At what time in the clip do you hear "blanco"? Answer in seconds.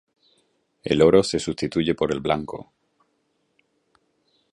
2.21-2.73